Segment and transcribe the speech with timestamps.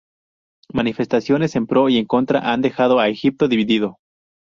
[0.73, 3.99] Manifestaciones en pro y en contra han dejado a Egipto dividido.